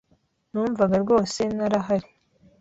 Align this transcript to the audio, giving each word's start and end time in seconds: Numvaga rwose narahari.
Numvaga 0.51 0.95
rwose 1.03 1.39
narahari. 1.55 2.09